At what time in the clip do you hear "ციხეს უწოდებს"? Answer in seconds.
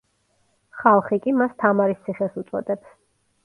2.07-3.01